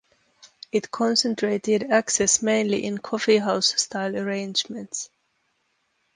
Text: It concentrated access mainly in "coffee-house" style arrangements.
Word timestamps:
It 0.71 0.89
concentrated 0.89 1.91
access 1.91 2.41
mainly 2.41 2.83
in 2.85 2.97
"coffee-house" 2.97 3.79
style 3.79 4.17
arrangements. 4.17 5.11